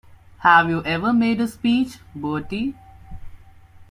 [0.39, 2.73] Have you ever made a speech, Bertie?